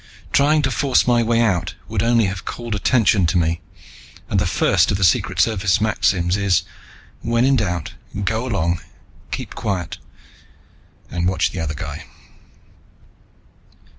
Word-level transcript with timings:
Trying 0.31 0.63
to 0.63 0.71
force 0.71 1.05
my 1.05 1.21
way 1.21 1.41
out 1.41 1.75
would 1.87 2.01
only 2.01 2.25
have 2.25 2.43
called 2.43 2.73
attention 2.73 3.27
to 3.27 3.37
me, 3.37 3.61
and 4.31 4.39
the 4.39 4.47
first 4.47 4.89
of 4.89 4.97
the 4.97 5.03
Secret 5.03 5.39
Service 5.39 5.79
maxims 5.79 6.35
is; 6.35 6.63
when 7.21 7.45
in 7.45 7.55
doubt, 7.55 7.93
go 8.25 8.47
along, 8.47 8.81
keep 9.29 9.53
quiet, 9.53 9.99
and 11.11 11.27
watch 11.27 11.51
the 11.51 11.59
other 11.59 11.75
guy. 11.75 12.05